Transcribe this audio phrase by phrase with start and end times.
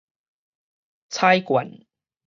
[1.09, 1.85] 彩劵